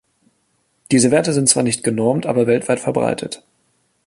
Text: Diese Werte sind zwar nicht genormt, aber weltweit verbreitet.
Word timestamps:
Diese 0.89 1.11
Werte 1.11 1.31
sind 1.31 1.47
zwar 1.47 1.61
nicht 1.61 1.83
genormt, 1.83 2.25
aber 2.25 2.47
weltweit 2.47 2.79
verbreitet. 2.79 3.43